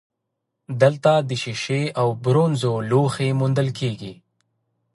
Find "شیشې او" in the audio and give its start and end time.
1.43-2.07